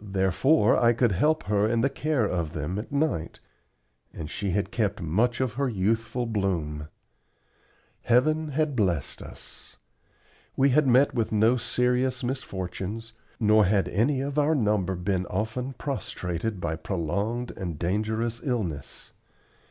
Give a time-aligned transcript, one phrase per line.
[0.00, 3.38] Therefore I could help her in the care of them at night,
[4.14, 6.88] and she had kept much of her youthful bloom.
[8.04, 9.76] Heaven had blessed us.
[10.56, 15.74] We had met with no serious misfortunes, nor had any of our number been often
[15.74, 19.12] prostrated by prolonged and dangerous illness.